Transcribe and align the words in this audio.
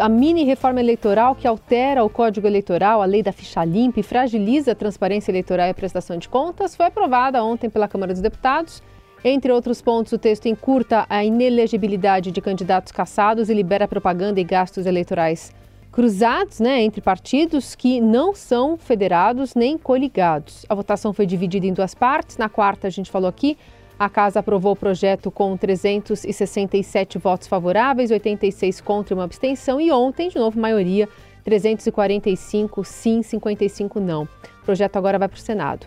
A 0.00 0.08
mini 0.08 0.44
reforma 0.44 0.78
eleitoral 0.78 1.34
que 1.34 1.48
altera 1.48 2.04
o 2.04 2.08
Código 2.08 2.46
Eleitoral, 2.46 3.02
a 3.02 3.04
lei 3.04 3.20
da 3.20 3.32
ficha 3.32 3.64
limpa 3.64 3.98
e 3.98 4.02
fragiliza 4.04 4.70
a 4.70 4.74
transparência 4.74 5.32
eleitoral 5.32 5.66
e 5.66 5.70
a 5.70 5.74
prestação 5.74 6.16
de 6.16 6.28
contas, 6.28 6.76
foi 6.76 6.86
aprovada 6.86 7.42
ontem 7.42 7.68
pela 7.68 7.88
Câmara 7.88 8.12
dos 8.12 8.22
Deputados. 8.22 8.80
Entre 9.24 9.50
outros 9.50 9.82
pontos, 9.82 10.12
o 10.12 10.18
texto 10.18 10.46
encurta 10.46 11.04
a 11.08 11.24
inelegibilidade 11.24 12.30
de 12.30 12.40
candidatos 12.40 12.92
caçados 12.92 13.50
e 13.50 13.54
libera 13.54 13.88
propaganda 13.88 14.38
e 14.40 14.44
gastos 14.44 14.86
eleitorais 14.86 15.52
cruzados 15.90 16.60
né, 16.60 16.80
entre 16.82 17.00
partidos 17.00 17.74
que 17.74 18.00
não 18.00 18.32
são 18.32 18.76
federados 18.76 19.56
nem 19.56 19.76
coligados. 19.76 20.64
A 20.68 20.74
votação 20.76 21.12
foi 21.12 21.26
dividida 21.26 21.66
em 21.66 21.72
duas 21.72 21.92
partes. 21.92 22.36
Na 22.36 22.48
quarta, 22.48 22.86
a 22.86 22.90
gente 22.90 23.10
falou 23.10 23.28
aqui, 23.28 23.58
a 23.98 24.08
Casa 24.08 24.38
aprovou 24.38 24.72
o 24.72 24.76
projeto 24.76 25.30
com 25.30 25.56
367 25.56 27.18
votos 27.18 27.48
favoráveis, 27.48 28.10
86 28.10 28.80
contra 28.80 29.12
e 29.12 29.16
uma 29.16 29.24
abstenção. 29.24 29.80
E 29.80 29.90
ontem, 29.90 30.28
de 30.28 30.38
novo, 30.38 30.60
maioria, 30.60 31.08
345 31.42 32.84
sim, 32.84 33.22
55 33.22 33.98
não. 33.98 34.22
O 34.22 34.64
projeto 34.64 34.96
agora 34.96 35.18
vai 35.18 35.28
para 35.28 35.36
o 35.36 35.40
Senado. 35.40 35.86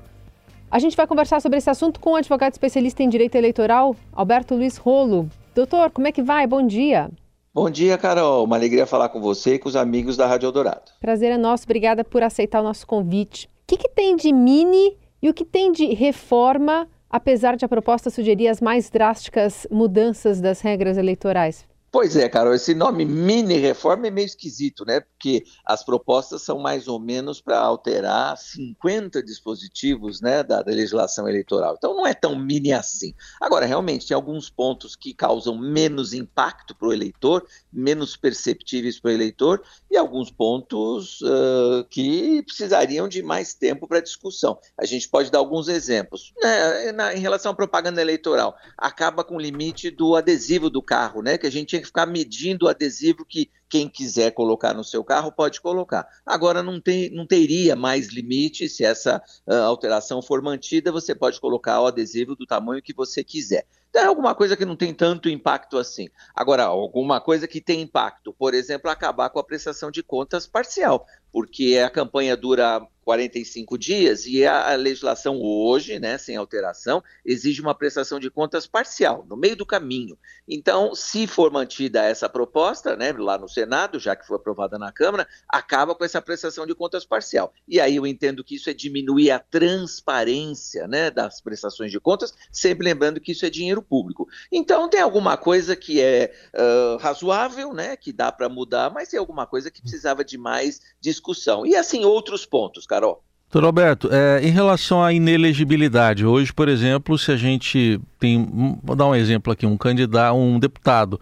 A 0.69 0.77
gente 0.77 0.97
vai 0.97 1.07
conversar 1.07 1.39
sobre 1.41 1.57
esse 1.57 1.69
assunto 1.69 1.99
com 1.99 2.11
o 2.11 2.15
advogado 2.15 2.51
especialista 2.51 3.01
em 3.01 3.07
direito 3.07 3.35
eleitoral, 3.35 3.95
Alberto 4.11 4.55
Luiz 4.55 4.75
Rolo. 4.75 5.29
Doutor, 5.55 5.91
como 5.91 6.07
é 6.07 6.11
que 6.11 6.21
vai? 6.21 6.45
Bom 6.45 6.65
dia. 6.65 7.09
Bom 7.53 7.69
dia, 7.69 7.97
Carol. 7.97 8.43
Uma 8.43 8.55
alegria 8.55 8.85
falar 8.85 9.09
com 9.09 9.21
você 9.21 9.55
e 9.55 9.59
com 9.59 9.69
os 9.69 9.75
amigos 9.75 10.17
da 10.17 10.27
Rádio 10.27 10.47
Eldorado. 10.47 10.91
Prazer 10.99 11.31
é 11.31 11.37
nosso. 11.37 11.63
Obrigada 11.63 12.03
por 12.03 12.23
aceitar 12.23 12.61
o 12.61 12.63
nosso 12.63 12.87
convite. 12.87 13.47
O 13.47 13.49
que, 13.67 13.77
que 13.77 13.89
tem 13.89 14.15
de 14.15 14.33
mini 14.33 14.97
e 15.21 15.29
o 15.29 15.33
que 15.33 15.45
tem 15.45 15.71
de 15.71 15.93
reforma 15.93 16.87
apesar 17.11 17.55
de 17.55 17.65
a 17.65 17.69
proposta 17.69 18.09
sugerir 18.09 18.47
as 18.47 18.61
mais 18.61 18.89
drásticas 18.89 19.67
mudanças 19.69 20.39
das 20.39 20.61
regras 20.61 20.97
eleitorais? 20.97 21.70
Pois 21.91 22.15
é, 22.15 22.29
Carol, 22.29 22.53
esse 22.53 22.73
nome 22.73 23.03
mini 23.03 23.57
reforma 23.57 24.07
é 24.07 24.09
meio 24.09 24.25
esquisito, 24.25 24.85
né? 24.85 25.01
Porque 25.01 25.43
as 25.65 25.83
propostas 25.83 26.41
são 26.41 26.57
mais 26.57 26.87
ou 26.87 26.97
menos 26.97 27.41
para 27.41 27.59
alterar 27.59 28.37
50 28.37 29.21
dispositivos 29.21 30.21
né, 30.21 30.41
da, 30.41 30.61
da, 30.61 30.71
legislação 30.71 31.27
eleitoral. 31.27 31.75
Então 31.77 31.93
não 31.93 32.07
é 32.07 32.13
tão 32.13 32.33
mini 32.33 32.71
assim. 32.71 33.13
Agora, 33.41 33.65
realmente, 33.65 34.07
tem 34.07 34.15
alguns 34.15 34.49
pontos 34.49 34.95
que 34.95 35.13
causam 35.13 35.57
menos 35.57 36.13
impacto 36.13 36.73
para 36.73 36.87
o 36.87 36.93
eleitor, 36.93 37.45
menos 37.73 38.15
perceptíveis 38.15 38.97
para 38.97 39.09
o 39.09 39.13
eleitor, 39.13 39.61
e 39.89 39.97
alguns 39.97 40.31
pontos 40.31 41.19
uh, 41.19 41.83
que 41.89 42.41
precisariam 42.43 43.05
de 43.05 43.21
mais 43.21 43.53
tempo 43.53 43.85
para 43.85 43.99
discussão. 43.99 44.57
A 44.77 44.85
gente 44.85 45.09
pode 45.09 45.29
dar 45.29 45.39
alguns 45.39 45.67
exemplos. 45.67 46.31
Né, 46.41 46.93
na, 46.93 47.13
em 47.13 47.19
relação 47.19 47.51
à 47.51 47.55
propaganda 47.55 48.01
eleitoral, 48.01 48.55
acaba 48.77 49.25
com 49.25 49.35
o 49.35 49.41
limite 49.41 49.91
do 49.91 50.15
adesivo 50.15 50.69
do 50.69 50.81
carro, 50.81 51.21
né? 51.21 51.37
Que 51.37 51.47
a 51.47 51.51
gente 51.51 51.80
que 51.81 51.87
ficar 51.87 52.05
medindo 52.05 52.65
o 52.65 52.69
adesivo 52.69 53.25
que 53.25 53.49
quem 53.69 53.87
quiser 53.87 54.31
colocar 54.31 54.73
no 54.73 54.83
seu 54.83 55.03
carro 55.03 55.31
pode 55.31 55.61
colocar. 55.61 56.07
Agora 56.25 56.61
não, 56.61 56.79
tem, 56.79 57.09
não 57.09 57.25
teria 57.25 57.75
mais 57.75 58.09
limite, 58.09 58.67
se 58.67 58.83
essa 58.83 59.21
uh, 59.47 59.53
alteração 59.53 60.21
for 60.21 60.41
mantida, 60.41 60.91
você 60.91 61.15
pode 61.15 61.39
colocar 61.39 61.81
o 61.81 61.87
adesivo 61.87 62.35
do 62.35 62.45
tamanho 62.45 62.81
que 62.81 62.93
você 62.93 63.23
quiser. 63.23 63.65
Então 63.89 64.01
é 64.01 64.05
alguma 64.05 64.33
coisa 64.33 64.55
que 64.55 64.63
não 64.63 64.75
tem 64.77 64.93
tanto 64.93 65.27
impacto 65.27 65.77
assim. 65.77 66.07
Agora, 66.33 66.63
alguma 66.63 67.19
coisa 67.19 67.45
que 67.45 67.59
tem 67.59 67.81
impacto, 67.81 68.33
por 68.33 68.53
exemplo, 68.53 68.89
acabar 68.89 69.29
com 69.29 69.37
a 69.37 69.43
prestação 69.43 69.91
de 69.91 70.01
contas 70.01 70.47
parcial, 70.47 71.05
porque 71.31 71.81
a 71.83 71.89
campanha 71.89 72.35
dura 72.35 72.81
45 73.03 73.77
dias 73.77 74.25
e 74.25 74.45
a, 74.45 74.75
legislação 74.75 75.41
hoje, 75.41 75.99
né, 75.99 76.17
sem 76.17 76.35
alteração, 76.35 77.03
exige 77.25 77.61
uma 77.61 77.75
prestação 77.75 78.19
de 78.19 78.29
contas 78.29 78.67
parcial, 78.67 79.25
no 79.27 79.35
meio 79.35 79.55
do 79.55 79.65
caminho. 79.65 80.17
Então, 80.47 80.93
se 80.93 81.27
for 81.27 81.51
mantida 81.51 82.03
essa 82.03 82.29
proposta, 82.29 82.95
né, 82.95 83.11
lá 83.11 83.37
no 83.37 83.49
Senado, 83.49 83.99
já 83.99 84.15
que 84.15 84.25
foi 84.25 84.37
aprovada 84.37 84.77
na 84.77 84.91
Câmara, 84.91 85.27
acaba 85.47 85.95
com 85.95 86.05
essa 86.05 86.21
prestação 86.21 86.65
de 86.65 86.75
contas 86.75 87.05
parcial. 87.05 87.53
E 87.67 87.79
aí 87.79 87.95
eu 87.95 88.05
entendo 88.05 88.43
que 88.43 88.55
isso 88.55 88.69
é 88.69 88.73
diminuir 88.73 89.31
a 89.31 89.39
transparência, 89.39 90.87
né, 90.87 91.09
das 91.09 91.41
prestações 91.41 91.91
de 91.91 91.99
contas, 91.99 92.33
sempre 92.51 92.85
lembrando 92.85 93.19
que 93.19 93.31
isso 93.31 93.45
é 93.45 93.49
dinheiro 93.49 93.81
público. 93.81 94.27
Então, 94.51 94.87
tem 94.87 95.01
alguma 95.01 95.37
coisa 95.37 95.75
que 95.75 95.99
é 95.99 96.33
uh, 96.53 96.97
razoável, 96.97 97.73
né, 97.73 97.95
que 97.95 98.13
dá 98.13 98.31
para 98.31 98.47
mudar, 98.47 98.91
mas 98.91 99.09
tem 99.09 99.19
alguma 99.19 99.45
coisa 99.47 99.71
que 99.71 99.81
precisava 99.81 100.23
de 100.23 100.37
mais 100.37 100.81
discussão. 100.99 101.20
E 101.65 101.75
assim, 101.75 102.03
outros 102.03 102.45
pontos. 102.45 102.85
Carol. 102.85 103.23
Doutor 103.51 103.65
Roberto, 103.65 104.09
é, 104.09 104.39
em 104.41 104.49
relação 104.49 105.03
à 105.03 105.11
inelegibilidade, 105.11 106.25
hoje, 106.25 106.53
por 106.53 106.69
exemplo, 106.69 107.17
se 107.17 107.33
a 107.33 107.35
gente 107.35 107.99
tem, 108.17 108.47
vou 108.81 108.95
dar 108.95 109.07
um 109.07 109.13
exemplo 109.13 109.51
aqui, 109.51 109.65
um 109.65 109.75
candidato, 109.75 110.37
um 110.37 110.57
deputado 110.57 111.19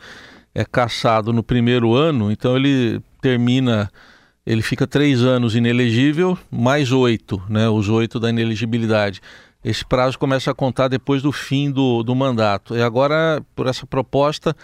é 0.54 0.64
caçado 0.64 1.34
no 1.34 1.42
primeiro 1.42 1.96
ano, 1.96 2.32
então 2.32 2.56
ele 2.56 3.02
termina, 3.20 3.90
ele 4.46 4.62
fica 4.62 4.86
três 4.86 5.24
anos 5.24 5.56
inelegível, 5.56 6.38
mais 6.52 6.92
oito, 6.92 7.42
né, 7.50 7.68
os 7.68 7.90
oito 7.90 8.20
da 8.20 8.30
inelegibilidade. 8.30 9.22
Esse 9.64 9.84
prazo 9.84 10.20
começa 10.20 10.52
a 10.52 10.54
contar 10.54 10.88
depois 10.88 11.24
do 11.24 11.32
fim 11.32 11.72
do, 11.72 12.04
do 12.04 12.14
mandato. 12.14 12.76
E 12.76 12.82
agora, 12.82 13.44
por 13.56 13.66
essa 13.66 13.88
proposta, 13.88 14.56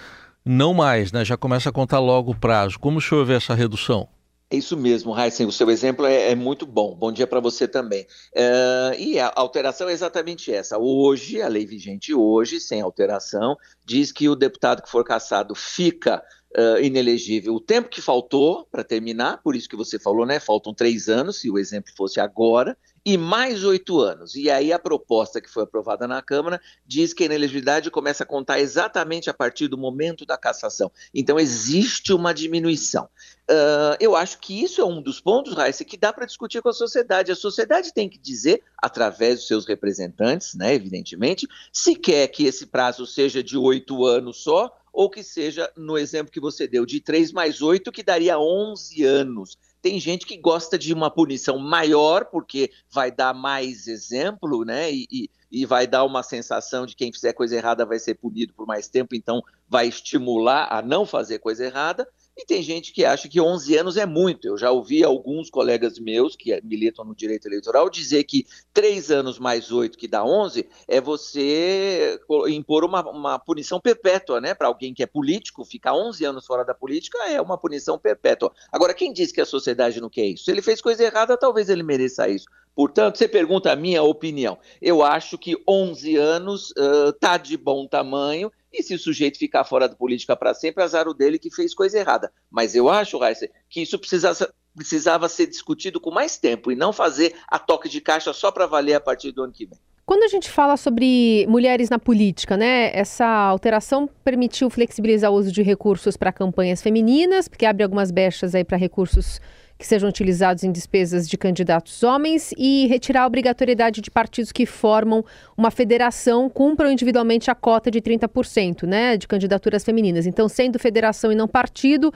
não 0.46 0.72
mais, 0.72 1.12
né, 1.12 1.26
já 1.26 1.36
começa 1.36 1.70
a 1.70 1.72
contar 1.72 2.00
logo 2.00 2.32
o 2.32 2.36
prazo. 2.36 2.80
Como 2.80 3.00
o 3.00 3.02
senhor 3.02 3.26
vê 3.26 3.34
essa 3.34 3.56
redução? 3.56 4.08
É 4.48 4.58
isso 4.58 4.78
mesmo, 4.78 5.18
Heisen, 5.20 5.48
o 5.48 5.52
seu 5.52 5.72
exemplo 5.72 6.06
é, 6.06 6.32
é 6.32 6.36
muito 6.36 6.68
bom. 6.68 6.96
Bom 6.96 7.12
dia 7.12 7.26
para 7.26 7.40
você 7.40 7.68
também. 7.68 8.04
Uh, 8.32 8.94
e 9.00 9.20
a 9.20 9.32
alteração 9.36 9.90
é 9.90 9.92
exatamente 9.92 10.54
essa. 10.54 10.78
Hoje, 10.78 11.42
a 11.42 11.48
lei 11.48 11.66
vigente 11.66 12.14
hoje, 12.14 12.60
sem 12.60 12.80
alteração, 12.80 13.58
diz 13.84 14.12
que 14.12 14.30
o 14.30 14.36
deputado 14.36 14.84
que 14.84 14.90
for 14.90 15.04
cassado 15.04 15.56
fica 15.56 16.24
uh, 16.58 16.82
inelegível 16.82 17.54
o 17.54 17.60
tempo 17.60 17.90
que 17.90 18.02
faltou 18.02 18.66
para 18.72 18.84
terminar, 18.84 19.42
por 19.44 19.56
isso 19.56 19.70
que 19.70 19.76
você 19.76 20.00
falou, 20.00 20.26
né? 20.26 20.40
Faltam 20.40 20.74
três 20.74 21.10
anos, 21.10 21.42
se 21.42 21.50
o 21.50 21.60
exemplo 21.60 21.92
fosse 21.96 22.20
agora, 22.20 22.78
e 23.06 23.18
mais 23.18 23.64
oito 23.64 24.00
anos. 24.00 24.34
E 24.36 24.50
aí 24.50 24.74
a 24.74 24.80
proposta 24.80 25.40
que 25.40 25.50
foi 25.50 25.64
aprovada 25.64 26.08
na 26.08 26.22
Câmara 26.24 26.60
diz 26.88 27.14
que 27.14 27.22
a 27.22 27.26
inelegibilidade 27.28 27.92
começa 27.92 28.24
a 28.24 28.26
contar 28.26 28.60
exatamente 28.60 29.30
a 29.30 29.34
partir 29.34 29.68
do 29.68 29.78
momento 29.78 30.26
da 30.26 30.38
cassação. 30.38 30.92
Então 31.14 31.40
existe 31.40 32.12
uma 32.12 32.34
diminuição. 32.34 33.08
Uh, 33.48 33.94
eu 34.00 34.16
acho 34.16 34.40
que 34.40 34.64
isso 34.64 34.82
é 34.82 34.86
um 34.86 35.00
dos 35.00 35.22
pontos, 35.22 35.54
Raíssa, 35.54 35.86
que 35.86 35.98
dá 35.98 36.12
para 36.12 36.26
discutir 36.26 36.64
com 36.64 36.70
a 36.70 36.74
sociedade. 36.74 37.32
A 37.32 37.36
sociedade 37.36 37.94
tem 37.94 38.10
que 38.10 38.18
dizer, 38.18 38.64
através 38.82 39.36
dos 39.36 39.48
seus 39.48 39.68
representantes, 39.68 40.56
né, 40.56 40.74
evidentemente, 40.74 41.48
se 41.72 41.96
quer 41.96 42.28
que 42.30 42.46
esse 42.46 42.66
prazo 42.66 43.06
seja 43.06 43.44
de 43.44 43.56
oito 43.56 44.04
anos 44.04 44.42
só, 44.42 44.76
ou 44.96 45.10
que 45.10 45.22
seja, 45.22 45.70
no 45.76 45.98
exemplo 45.98 46.32
que 46.32 46.40
você 46.40 46.66
deu, 46.66 46.86
de 46.86 47.02
três 47.02 47.34
mais 47.34 47.62
oito, 47.62 47.92
que 47.92 48.02
daria 48.02 48.40
onze 48.40 49.04
anos. 49.04 49.58
Tem 49.82 50.00
gente 50.00 50.26
que 50.26 50.38
gosta 50.38 50.80
de 50.80 50.94
uma 50.94 51.12
punição 51.12 51.60
maior, 51.60 52.26
porque 52.26 52.72
vai 52.90 53.12
dar 53.12 53.34
mais 53.34 53.88
exemplo, 53.88 54.64
né? 54.64 54.90
E, 54.92 55.06
e, 55.12 55.30
e, 55.52 55.66
vai 55.66 55.86
dar 55.86 56.06
uma 56.06 56.24
sensação 56.24 56.86
de 56.86 56.96
quem 56.96 57.12
fizer 57.12 57.34
coisa 57.34 57.58
errada 57.58 57.86
vai 57.86 58.00
ser 58.00 58.16
punido 58.16 58.54
por 58.54 58.66
mais 58.66 58.88
tempo, 58.88 59.14
então 59.14 59.44
vai 59.68 59.90
estimular 59.90 60.70
a 60.72 60.82
não 60.82 61.06
fazer 61.06 61.40
coisa 61.40 61.66
errada. 61.66 62.08
E 62.38 62.46
tem 62.46 62.62
gente 62.62 62.92
que 62.92 63.06
acha 63.06 63.30
que 63.30 63.40
11 63.40 63.78
anos 63.78 63.98
é 63.98 64.06
muito. 64.06 64.46
Eu 64.46 64.58
já 64.58 64.70
ouvi 64.70 65.04
alguns 65.04 65.50
colegas 65.50 65.98
meus 65.98 66.36
que 66.36 66.60
militam 66.64 67.06
no 67.06 67.16
direito 67.16 67.48
eleitoral 67.48 67.90
dizer 67.90 68.26
que 68.26 68.46
3 68.74 69.10
anos 69.10 69.40
mais 69.40 69.72
8, 69.72 69.98
que 69.98 70.08
dá 70.08 70.24
11, 70.24 70.68
é 70.88 71.00
você 71.00 72.20
impor 72.50 72.84
uma, 72.84 73.10
uma 73.10 73.40
punição 73.40 73.80
perpétua, 73.80 74.42
né? 74.42 74.54
Para 74.54 74.68
alguém 74.68 74.94
que 74.94 75.02
é 75.02 75.08
político, 75.08 75.64
ficar 75.64 75.96
11 75.96 76.26
anos 76.26 76.46
fora 76.46 76.66
da 76.66 76.74
política 76.74 77.18
é 77.30 77.42
uma 77.42 77.58
punição 77.58 77.98
perpétua. 77.98 78.52
Agora, 78.72 78.94
quem 78.94 79.14
diz 79.14 79.32
que 79.32 79.40
a 79.40 79.46
sociedade 79.46 80.02
não 80.02 80.10
quer 80.10 80.26
isso? 80.26 80.46
Se 80.46 80.52
ele 80.52 80.62
fez 80.62 80.82
coisa 80.82 81.04
errada, 81.04 81.38
talvez 81.38 81.70
ele 81.70 81.84
mereça 81.84 82.28
isso. 82.28 82.48
Portanto, 82.76 83.18
você 83.18 83.28
pergunta 83.28 83.72
a 83.72 83.76
minha 83.76 84.04
opinião. 84.04 84.58
Eu 84.82 85.02
acho 85.02 85.38
que 85.38 85.56
11 85.66 86.18
anos 86.18 86.74
está 87.08 87.36
uh, 87.36 87.40
de 87.40 87.56
bom 87.56 87.88
tamanho 87.88 88.52
e 88.78 88.84
se 88.84 88.94
o 88.94 89.00
sujeito 89.00 89.38
ficar 89.38 89.64
fora 89.64 89.88
da 89.88 89.96
política 89.96 90.36
para 90.36 90.54
sempre, 90.54 90.84
azar 90.84 91.08
o 91.08 91.14
dele 91.14 91.40
que 91.40 91.54
fez 91.54 91.74
coisa 91.74 91.98
errada. 91.98 92.32
Mas 92.50 92.76
eu 92.76 92.90
acho, 92.90 93.18
Raíssa, 93.18 93.50
que 93.70 93.82
isso 93.82 93.98
precisava, 93.98 94.54
precisava 94.76 95.30
ser 95.30 95.48
discutido 95.48 96.00
com 96.00 96.12
mais 96.12 96.38
tempo 96.38 96.72
e 96.72 96.76
não 96.76 96.92
fazer 96.92 97.36
a 97.48 97.58
toque 97.58 97.90
de 97.90 98.02
caixa 98.02 98.34
só 98.34 98.52
para 98.52 98.66
valer 98.66 98.94
a 98.94 99.00
partir 99.00 99.32
do 99.32 99.44
ano 99.44 99.54
que 99.54 99.66
vem. 99.66 99.80
Quando 100.06 100.22
a 100.22 100.28
gente 100.28 100.52
fala 100.52 100.78
sobre 100.78 101.48
mulheres 101.50 101.90
na 101.90 101.98
política, 101.98 102.56
né, 102.56 102.92
essa 102.94 103.26
alteração 103.26 104.08
permitiu 104.24 104.70
flexibilizar 104.70 105.32
o 105.32 105.36
uso 105.36 105.52
de 105.52 105.64
recursos 105.64 106.16
para 106.16 106.32
campanhas 106.32 106.80
femininas, 106.80 107.48
porque 107.48 107.66
abre 107.66 107.84
algumas 107.84 108.12
brechas 108.12 108.54
aí 108.54 108.64
para 108.64 108.78
recursos 108.78 109.42
que 109.78 109.86
sejam 109.86 110.08
utilizados 110.08 110.64
em 110.64 110.72
despesas 110.72 111.28
de 111.28 111.38
candidatos 111.38 112.02
homens 112.02 112.54
e 112.58 112.88
retirar 112.88 113.24
a 113.24 113.28
obrigatoriedade 113.28 114.02
de 114.02 114.10
partidos 114.10 114.52
que 114.52 114.66
formam 114.66 115.24
uma 115.58 115.70
federação 115.70 116.50
cumpram 116.50 116.92
individualmente 116.92 117.52
a 117.52 117.56
cota 117.56 117.92
de 117.92 118.02
30%, 118.02 118.84
né, 118.84 119.18
de 119.18 119.28
candidaturas 119.28 119.84
femininas. 119.84 120.26
Então, 120.26 120.48
sendo 120.48 120.80
federação 120.80 121.32
e 121.32 121.36
não 121.36 121.48
partido, 121.48 122.14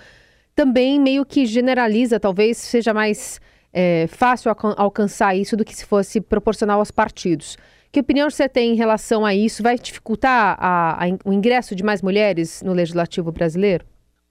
também 0.56 1.00
meio 1.00 1.26
que 1.26 1.46
generaliza, 1.46 2.20
talvez 2.20 2.58
seja 2.58 2.94
mais 2.94 3.42
é, 3.74 4.08
fácil 4.08 4.52
alcançar 4.78 5.36
isso 5.36 5.58
do 5.58 5.66
que 5.66 5.76
se 5.76 5.86
fosse 5.86 6.22
proporcional 6.22 6.80
aos 6.80 6.92
partidos. 6.92 7.58
Que 7.92 8.00
opinião 8.00 8.30
você 8.30 8.48
tem 8.48 8.74
em 8.74 8.76
relação 8.76 9.26
a 9.26 9.34
isso? 9.34 9.64
Vai 9.64 9.78
dificultar 9.78 10.56
a, 10.60 11.06
a, 11.06 11.08
o 11.26 11.34
ingresso 11.34 11.76
de 11.76 11.84
mais 11.84 12.02
mulheres 12.02 12.62
no 12.62 12.72
legislativo 12.72 13.32
brasileiro? 13.32 13.86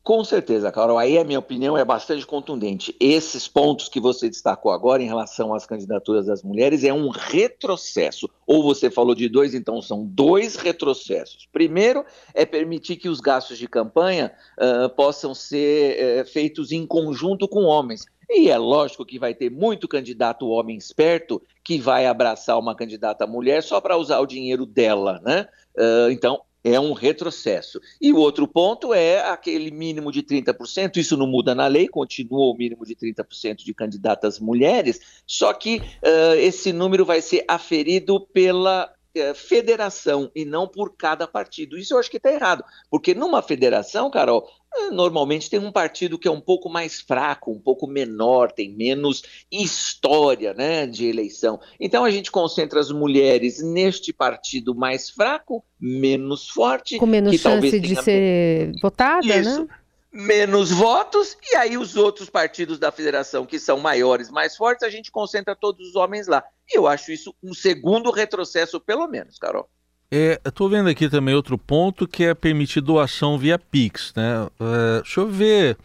Com 0.09 0.25
certeza, 0.25 0.73
Carol. 0.73 0.97
Aí 0.97 1.19
a 1.19 1.23
minha 1.23 1.39
opinião 1.39 1.77
é 1.77 1.85
bastante 1.85 2.27
contundente. 2.27 2.97
Esses 2.99 3.47
pontos 3.47 3.91
que 3.91 4.01
você 4.01 4.27
destacou 4.27 4.73
agora 4.73 5.03
em 5.03 5.07
relação 5.07 5.53
às 5.53 5.67
candidaturas 5.67 6.25
das 6.25 6.43
mulheres 6.43 6.83
é 6.83 6.91
um 6.91 7.11
retrocesso. 7.11 8.27
Ou 8.47 8.63
você 8.63 8.91
falou 8.91 9.15
de 9.15 9.29
dois, 9.29 9.53
então 9.53 9.83
são 9.83 10.07
dois 10.07 10.57
retrocessos. 10.57 11.47
Primeiro 11.53 12.07
é 12.33 12.47
permitir 12.47 12.97
que 12.97 13.11
os 13.11 13.21
gastos 13.21 13.59
de 13.59 13.69
campanha 13.69 14.33
uh, 14.57 14.89
possam 14.89 15.35
ser 15.35 16.23
uh, 16.23 16.27
feitos 16.27 16.73
em 16.73 16.87
conjunto 16.87 17.47
com 17.47 17.65
homens. 17.65 18.07
E 18.31 18.49
é 18.49 18.57
lógico 18.57 19.05
que 19.05 19.19
vai 19.19 19.35
ter 19.35 19.51
muito 19.51 19.87
candidato 19.87 20.49
homem 20.49 20.79
esperto 20.79 21.43
que 21.63 21.79
vai 21.79 22.07
abraçar 22.07 22.59
uma 22.59 22.75
candidata 22.75 23.27
mulher 23.27 23.63
só 23.63 23.79
para 23.79 23.99
usar 23.99 24.21
o 24.21 24.27
dinheiro 24.27 24.65
dela, 24.65 25.21
né? 25.23 25.47
Uh, 25.77 26.11
então, 26.11 26.41
é 26.75 26.81
um 26.81 26.93
retrocesso. 26.93 27.81
E 28.01 28.13
o 28.13 28.17
outro 28.17 28.47
ponto 28.47 28.93
é 28.93 29.21
aquele 29.21 29.71
mínimo 29.71 30.13
de 30.13 30.23
30%, 30.23 30.97
isso 30.97 31.17
não 31.17 31.27
muda 31.27 31.55
na 31.55 31.67
lei, 31.67 31.89
continua 31.89 32.53
o 32.53 32.57
mínimo 32.57 32.85
de 32.85 32.95
30% 32.95 33.65
de 33.65 33.75
candidatas 33.75 34.39
mulheres, 34.39 35.23
só 35.27 35.53
que 35.53 35.77
uh, 35.79 36.35
esse 36.39 36.73
número 36.73 37.05
vai 37.05 37.21
ser 37.21 37.45
aferido 37.49 38.21
pela 38.21 38.87
uh, 38.87 39.35
federação 39.35 40.31
e 40.35 40.45
não 40.45 40.67
por 40.67 40.97
cada 40.97 41.27
partido. 41.27 41.79
Isso 41.79 41.95
eu 41.95 41.99
acho 41.99 42.11
que 42.11 42.17
está 42.17 42.33
errado, 42.33 42.65
porque 42.91 43.15
numa 43.15 43.43
federação, 43.43 44.11
Carol, 44.11 44.49
normalmente 44.91 45.51
tem 45.51 45.59
um 45.59 45.73
partido 45.73 46.19
que 46.19 46.29
é 46.29 46.31
um 46.31 46.41
pouco 46.41 46.69
mais 46.69 47.01
fraco, 47.01 47.51
um 47.51 47.59
pouco 47.59 47.87
menor, 47.87 48.53
tem 48.53 48.75
menos 48.75 49.23
história 49.51 50.55
né, 50.55 50.87
de 50.87 51.07
eleição. 51.07 51.61
Então 51.79 52.05
a 52.05 52.11
gente 52.11 52.31
concentra 52.31 52.81
as 52.81 52.91
mulheres 52.91 53.63
neste 53.63 54.13
partido 54.13 54.75
mais 54.75 55.11
fraco, 55.11 55.65
menos 55.81 56.49
forte. 56.49 56.99
Com 56.99 57.07
menos 57.07 57.37
chance 57.37 57.81
de 57.81 58.03
ser 58.03 58.73
votada, 58.81 59.27
Isso. 59.27 59.65
né? 59.65 59.69
menos 60.11 60.71
votos, 60.71 61.37
e 61.53 61.55
aí 61.55 61.77
os 61.77 61.95
outros 61.95 62.31
partidos 62.31 62.79
da 62.79 62.91
federação, 62.91 63.45
que 63.45 63.59
são 63.59 63.79
maiores, 63.79 64.31
mais 64.31 64.57
fortes, 64.57 64.83
a 64.83 64.91
gente 64.91 65.11
concentra 65.11 65.55
todos 65.55 65.91
os 65.91 65.97
homens 65.97 66.27
lá. 66.27 66.43
E 66.69 66.79
eu 66.79 66.87
acho 66.87 67.13
isso 67.13 67.35
um 67.43 67.53
segundo 67.53 68.11
retrocesso, 68.11 68.81
pelo 68.81 69.07
menos, 69.07 69.39
Carol. 69.39 69.69
É, 70.11 70.41
Estou 70.45 70.69
vendo 70.69 70.89
aqui 70.89 71.09
também 71.09 71.35
outro 71.35 71.59
ponto 71.59 72.09
que 72.09 72.25
é 72.25 72.35
permitir 72.35 72.81
doação 72.81 73.39
via 73.39 73.59
Pix. 73.59 74.13
Né? 74.17 74.47
É, 74.61 75.03
deixa 75.03 75.21
eu 75.21 75.29
ver. 75.29 75.77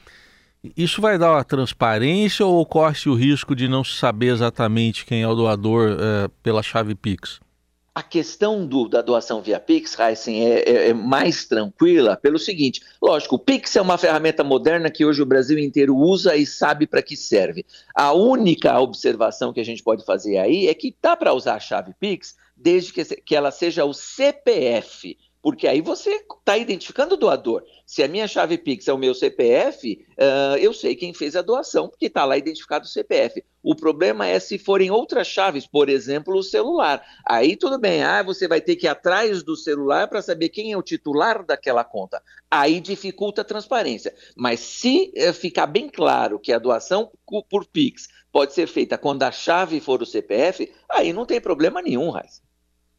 Isso 0.78 1.02
vai 1.02 1.18
dar 1.18 1.32
uma 1.32 1.44
transparência 1.44 2.46
ou 2.46 2.66
corre-se 2.66 3.10
o 3.10 3.16
risco 3.16 3.54
de 3.54 3.68
não 3.68 3.84
saber 3.84 4.28
exatamente 4.28 5.06
quem 5.06 5.22
é 5.22 5.28
o 5.28 5.36
doador 5.36 5.98
é, 6.00 6.30
pela 6.42 6.64
chave 6.64 6.96
Pix? 6.96 7.42
A 7.96 8.02
questão 8.02 8.66
do, 8.66 8.90
da 8.90 9.04
doação 9.04 9.40
via 9.40 9.60
Pix, 9.60 9.98
Heisen, 10.00 10.44
é, 10.44 10.60
é, 10.62 10.90
é, 10.90 10.94
mais 10.96 11.46
tranquila 11.46 12.18
pelo 12.18 12.40
seguinte: 12.40 12.82
lógico, 13.00 13.36
o 13.36 13.40
Pix 13.40 13.76
é 13.76 13.82
uma 13.82 14.00
ferramenta 14.00 14.44
moderna 14.44 14.90
que 14.90 15.06
hoje 15.06 15.22
o 15.22 15.26
Brasil 15.28 15.60
inteiro 15.60 15.96
usa 15.96 16.36
e 16.36 16.44
sabe 16.44 16.88
para 16.88 17.04
que 17.04 17.16
serve. 17.16 17.64
A 17.94 18.12
única 18.12 18.80
observação 18.80 19.54
que 19.54 19.60
a 19.60 19.66
gente 19.66 19.84
pode 19.84 20.04
fazer 20.04 20.40
aí 20.40 20.68
é 20.68 20.74
que 20.74 20.96
dá 21.00 21.16
para 21.16 21.34
usar 21.34 21.56
a 21.56 21.60
chave 21.60 21.94
Pix 22.00 22.36
desde 22.58 22.92
que, 22.94 23.04
que 23.04 23.36
ela 23.36 23.52
seja 23.52 23.86
o 23.86 23.94
CPF, 23.94 25.16
porque 25.44 25.68
aí 25.68 25.82
você 25.82 26.10
está 26.10 26.58
identificando 26.58 27.16
o 27.16 27.18
doador. 27.18 27.66
Se 27.86 28.02
a 28.02 28.08
minha 28.08 28.30
chave 28.30 28.58
Pix 28.58 28.88
é 28.88 28.94
o 28.94 28.98
meu 28.98 29.14
CPF, 29.14 30.06
uh, 30.12 30.58
eu 30.58 30.74
sei 30.74 30.96
quem 30.96 31.14
fez 31.14 31.36
a 31.36 31.42
doação, 31.42 31.90
porque 31.90 32.06
está 32.06 32.24
lá 32.24 32.38
identificado 32.38 32.86
o 32.86 32.88
CPF. 32.88 33.44
O 33.62 33.76
problema 33.76 34.26
é 34.26 34.40
se 34.40 34.58
forem 34.58 34.90
outras 34.90 35.28
chaves, 35.28 35.68
por 35.68 35.90
exemplo, 35.90 36.34
o 36.34 36.42
celular. 36.42 37.06
Aí 37.28 37.58
tudo 37.58 37.78
bem, 37.78 38.04
ah, 38.04 38.24
você 38.24 38.48
vai 38.48 38.62
ter 38.62 38.78
que 38.78 38.86
ir 38.86 38.90
atrás 38.90 39.44
do 39.44 39.58
celular 39.58 40.08
para 40.08 40.22
saber 40.22 40.48
quem 40.48 40.72
é 40.72 40.78
o 40.78 40.82
titular 40.82 41.46
daquela 41.46 41.84
conta. 41.84 42.24
Aí 42.50 42.80
dificulta 42.80 43.42
a 43.42 43.46
transparência. 43.46 44.16
Mas 44.38 44.62
se 44.62 45.12
uh, 45.18 45.34
ficar 45.34 45.68
bem 45.68 45.90
claro 45.90 46.40
que 46.40 46.54
a 46.54 46.60
doação 46.60 47.12
por 47.50 47.66
Pix 47.66 48.08
pode 48.32 48.54
ser 48.54 48.68
feita 48.68 48.98
quando 48.98 49.24
a 49.24 49.32
chave 49.32 49.82
for 49.82 50.02
o 50.02 50.06
CPF, 50.06 50.72
aí 50.90 51.12
não 51.12 51.26
tem 51.26 51.42
problema 51.42 51.82
nenhum, 51.82 52.10
Raiz. 52.12 52.42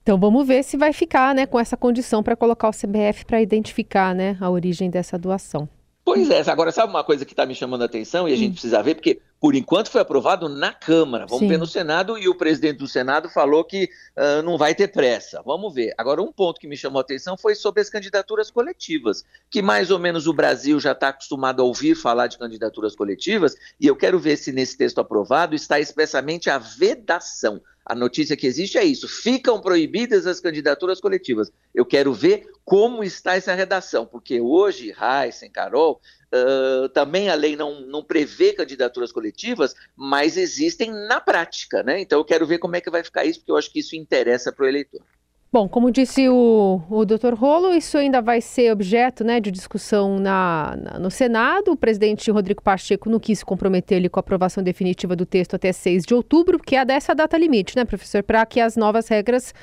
Então 0.04 0.20
vamos 0.20 0.46
ver 0.46 0.62
se 0.62 0.76
vai 0.76 0.92
ficar 0.92 1.34
né, 1.34 1.46
com 1.46 1.58
essa 1.58 1.78
condição 1.78 2.22
para 2.22 2.36
colocar 2.36 2.68
o 2.68 2.72
CBF 2.72 3.24
para 3.24 3.40
identificar 3.40 4.14
né, 4.14 4.36
a 4.38 4.50
origem 4.50 4.90
dessa 4.90 5.16
doação. 5.16 5.66
Pois 6.04 6.28
é, 6.28 6.42
agora 6.50 6.70
sabe 6.70 6.90
uma 6.90 7.02
coisa 7.02 7.24
que 7.24 7.32
está 7.32 7.46
me 7.46 7.54
chamando 7.54 7.80
a 7.80 7.86
atenção 7.86 8.28
e 8.28 8.34
a 8.34 8.36
gente 8.36 8.50
hum. 8.50 8.52
precisa 8.52 8.82
ver, 8.82 8.96
porque 8.96 9.22
por 9.40 9.54
enquanto 9.54 9.90
foi 9.90 10.02
aprovado 10.02 10.46
na 10.50 10.74
Câmara, 10.74 11.24
vamos 11.24 11.40
Sim. 11.40 11.48
ver 11.48 11.56
no 11.56 11.66
Senado, 11.66 12.18
e 12.18 12.28
o 12.28 12.34
presidente 12.34 12.80
do 12.80 12.86
Senado 12.86 13.30
falou 13.30 13.64
que 13.64 13.88
uh, 14.14 14.42
não 14.42 14.58
vai 14.58 14.74
ter 14.74 14.88
pressa. 14.88 15.42
Vamos 15.42 15.72
ver. 15.72 15.94
Agora, 15.96 16.20
um 16.22 16.30
ponto 16.30 16.60
que 16.60 16.68
me 16.68 16.76
chamou 16.76 16.98
a 16.98 17.02
atenção 17.02 17.38
foi 17.38 17.54
sobre 17.54 17.80
as 17.80 17.88
candidaturas 17.88 18.50
coletivas, 18.50 19.24
que 19.50 19.62
mais 19.62 19.90
ou 19.90 19.98
menos 19.98 20.26
o 20.26 20.34
Brasil 20.34 20.78
já 20.78 20.92
está 20.92 21.08
acostumado 21.08 21.62
a 21.62 21.64
ouvir 21.64 21.94
falar 21.94 22.26
de 22.26 22.36
candidaturas 22.36 22.94
coletivas, 22.94 23.56
e 23.80 23.86
eu 23.86 23.96
quero 23.96 24.18
ver 24.18 24.36
se 24.36 24.52
nesse 24.52 24.76
texto 24.76 24.98
aprovado 24.98 25.54
está 25.54 25.80
expressamente 25.80 26.50
a 26.50 26.58
vedação 26.58 27.62
a 27.84 27.94
notícia 27.94 28.36
que 28.36 28.46
existe 28.46 28.78
é 28.78 28.84
isso: 28.84 29.06
ficam 29.06 29.60
proibidas 29.60 30.26
as 30.26 30.40
candidaturas 30.40 31.00
coletivas. 31.00 31.52
Eu 31.74 31.84
quero 31.84 32.12
ver 32.14 32.46
como 32.64 33.04
está 33.04 33.34
essa 33.34 33.54
redação, 33.54 34.06
porque 34.06 34.40
hoje, 34.40 34.94
Heisen, 34.98 35.50
Carol, 35.50 36.00
uh, 36.32 36.88
também 36.88 37.28
a 37.28 37.34
lei 37.34 37.56
não, 37.56 37.82
não 37.82 38.02
prevê 38.02 38.52
candidaturas 38.52 39.12
coletivas, 39.12 39.74
mas 39.94 40.36
existem 40.36 40.90
na 40.90 41.20
prática, 41.20 41.82
né? 41.82 42.00
Então 42.00 42.18
eu 42.18 42.24
quero 42.24 42.46
ver 42.46 42.58
como 42.58 42.76
é 42.76 42.80
que 42.80 42.90
vai 42.90 43.04
ficar 43.04 43.24
isso, 43.24 43.40
porque 43.40 43.52
eu 43.52 43.56
acho 43.56 43.70
que 43.70 43.80
isso 43.80 43.94
interessa 43.94 44.50
para 44.50 44.64
o 44.64 44.68
eleitor. 44.68 45.02
Bom, 45.54 45.68
como 45.68 45.88
disse 45.88 46.28
o, 46.28 46.82
o 46.90 47.04
Dr. 47.04 47.32
Rolo, 47.32 47.72
isso 47.76 47.96
ainda 47.96 48.20
vai 48.20 48.40
ser 48.40 48.72
objeto 48.72 49.22
né, 49.22 49.38
de 49.38 49.52
discussão 49.52 50.18
na, 50.18 50.76
na, 50.76 50.98
no 50.98 51.12
Senado. 51.12 51.70
O 51.70 51.76
presidente 51.76 52.28
Rodrigo 52.28 52.60
Pacheco 52.60 53.08
não 53.08 53.20
quis 53.20 53.44
comprometer 53.44 53.98
ali 53.98 54.08
com 54.08 54.18
a 54.18 54.22
aprovação 54.22 54.64
definitiva 54.64 55.14
do 55.14 55.24
texto 55.24 55.54
até 55.54 55.70
6 55.70 56.06
de 56.06 56.12
outubro, 56.12 56.58
que 56.58 56.74
é 56.74 56.84
dessa 56.84 57.14
data 57.14 57.38
limite, 57.38 57.76
né, 57.76 57.84
professor, 57.84 58.20
para 58.24 58.44
que 58.44 58.58
as 58.58 58.76
novas 58.76 59.06
regras 59.06 59.54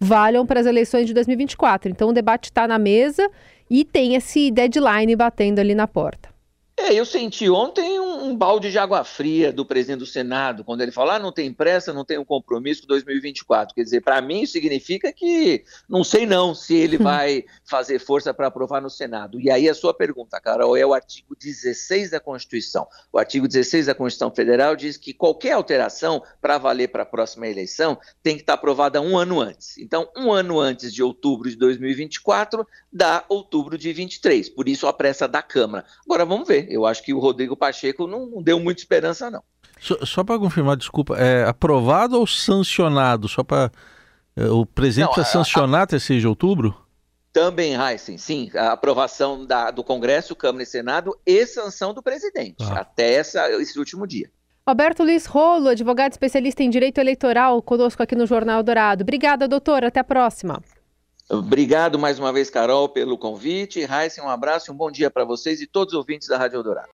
valham 0.00 0.44
para 0.44 0.58
as 0.58 0.66
eleições 0.66 1.06
de 1.06 1.14
2024. 1.14 1.92
Então 1.92 2.08
o 2.08 2.12
debate 2.12 2.46
está 2.46 2.66
na 2.66 2.76
mesa 2.76 3.30
e 3.70 3.84
tem 3.84 4.16
esse 4.16 4.50
deadline 4.50 5.14
batendo 5.14 5.60
ali 5.60 5.76
na 5.76 5.86
porta. 5.86 6.35
É, 6.78 6.92
eu 6.92 7.06
senti 7.06 7.48
ontem 7.48 7.98
um, 7.98 8.26
um, 8.26 8.36
balde 8.36 8.70
de 8.70 8.78
água 8.78 9.02
fria 9.02 9.50
do 9.50 9.64
presidente 9.64 10.00
do 10.00 10.06
Senado, 10.06 10.62
quando 10.62 10.82
ele 10.82 10.92
falou: 10.92 11.12
ah, 11.12 11.18
não 11.18 11.32
tem 11.32 11.50
pressa, 11.50 11.90
não 11.90 12.04
tem 12.04 12.18
um 12.18 12.24
compromisso 12.24 12.82
com 12.82 12.88
2024. 12.88 13.74
Quer 13.74 13.82
dizer, 13.82 14.02
para 14.02 14.20
mim 14.20 14.44
significa 14.44 15.10
que 15.10 15.64
não 15.88 16.04
sei 16.04 16.26
não 16.26 16.54
se 16.54 16.74
ele 16.76 16.98
vai 16.98 17.46
fazer 17.64 17.98
força 17.98 18.34
para 18.34 18.48
aprovar 18.48 18.82
no 18.82 18.90
Senado. 18.90 19.40
E 19.40 19.50
aí 19.50 19.70
a 19.70 19.74
sua 19.74 19.94
pergunta, 19.94 20.38
Carol, 20.38 20.76
é 20.76 20.84
o 20.84 20.92
artigo 20.92 21.34
16 21.34 22.10
da 22.10 22.20
Constituição. 22.20 22.86
O 23.10 23.18
artigo 23.18 23.48
16 23.48 23.86
da 23.86 23.94
Constituição 23.94 24.34
Federal 24.34 24.76
diz 24.76 24.98
que 24.98 25.14
qualquer 25.14 25.52
alteração 25.52 26.22
para 26.42 26.58
valer 26.58 26.88
para 26.88 27.04
a 27.04 27.06
próxima 27.06 27.48
eleição 27.48 27.98
tem 28.22 28.36
que 28.36 28.42
estar 28.42 28.52
tá 28.52 28.58
aprovada 28.58 29.00
um 29.00 29.16
ano 29.16 29.40
antes. 29.40 29.78
Então, 29.78 30.10
um 30.14 30.30
ano 30.30 30.60
antes 30.60 30.92
de 30.92 31.02
outubro 31.02 31.48
de 31.48 31.56
2024 31.56 32.66
dá 32.92 33.24
outubro 33.30 33.78
de 33.78 33.94
23. 33.94 34.50
Por 34.50 34.68
isso 34.68 34.86
a 34.86 34.92
pressa 34.92 35.26
da 35.26 35.40
Câmara. 35.40 35.86
Agora 36.04 36.26
vamos 36.26 36.46
ver. 36.46 36.65
Eu 36.68 36.86
acho 36.86 37.02
que 37.02 37.14
o 37.14 37.18
Rodrigo 37.18 37.56
Pacheco 37.56 38.06
não 38.06 38.42
deu 38.42 38.60
muita 38.60 38.80
esperança, 38.80 39.30
não. 39.30 39.42
Só, 39.80 39.96
só 40.04 40.24
para 40.24 40.38
confirmar, 40.38 40.76
desculpa, 40.76 41.16
é 41.16 41.44
aprovado 41.44 42.18
ou 42.18 42.26
sancionado? 42.26 43.28
Só 43.28 43.42
para. 43.42 43.70
É, 44.36 44.46
o 44.46 44.66
presidente 44.66 45.14
precisa 45.14 45.38
sancionar 45.38 45.82
até 45.82 45.98
6 45.98 46.20
de 46.20 46.28
outubro? 46.28 46.74
Também, 47.32 47.74
Heisen, 47.74 48.16
sim. 48.16 48.50
A 48.54 48.72
aprovação 48.72 49.44
da, 49.44 49.70
do 49.70 49.84
Congresso, 49.84 50.34
Câmara 50.34 50.62
e 50.62 50.66
Senado 50.66 51.18
e 51.26 51.46
sanção 51.46 51.92
do 51.92 52.02
presidente, 52.02 52.62
ah. 52.62 52.80
até 52.80 53.14
essa, 53.14 53.50
esse 53.60 53.78
último 53.78 54.06
dia. 54.06 54.30
Roberto 54.66 55.04
Luiz 55.04 55.26
Rolo, 55.26 55.68
advogado 55.68 56.12
especialista 56.12 56.62
em 56.62 56.70
direito 56.70 56.98
eleitoral, 56.98 57.62
conosco 57.62 58.02
aqui 58.02 58.16
no 58.16 58.26
Jornal 58.26 58.62
Dourado. 58.62 59.02
Obrigada, 59.02 59.46
doutor. 59.46 59.84
Até 59.84 60.00
a 60.00 60.04
próxima. 60.04 60.60
Obrigado 61.28 61.98
mais 61.98 62.20
uma 62.20 62.32
vez, 62.32 62.48
Carol, 62.48 62.88
pelo 62.88 63.18
convite. 63.18 63.84
Raíssa, 63.84 64.22
um 64.22 64.28
abraço 64.28 64.70
e 64.70 64.72
um 64.72 64.76
bom 64.76 64.90
dia 64.90 65.10
para 65.10 65.24
vocês 65.24 65.60
e 65.60 65.66
todos 65.66 65.92
os 65.92 65.98
ouvintes 65.98 66.28
da 66.28 66.38
Rádio 66.38 66.58
Eldorado. 66.58 66.84